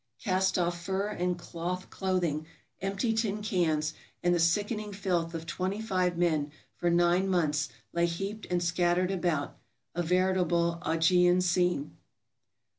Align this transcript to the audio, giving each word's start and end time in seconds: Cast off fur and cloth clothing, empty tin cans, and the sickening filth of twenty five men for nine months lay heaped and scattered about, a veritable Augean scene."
Cast 0.19 0.57
off 0.57 0.81
fur 0.83 1.09
and 1.09 1.37
cloth 1.37 1.91
clothing, 1.91 2.47
empty 2.81 3.13
tin 3.13 3.43
cans, 3.43 3.93
and 4.23 4.33
the 4.33 4.39
sickening 4.39 4.91
filth 4.93 5.35
of 5.35 5.45
twenty 5.45 5.79
five 5.79 6.17
men 6.17 6.51
for 6.73 6.89
nine 6.89 7.27
months 7.29 7.69
lay 7.93 8.07
heaped 8.07 8.47
and 8.49 8.63
scattered 8.63 9.11
about, 9.11 9.59
a 9.93 10.01
veritable 10.01 10.79
Augean 10.83 11.39
scene." 11.39 11.97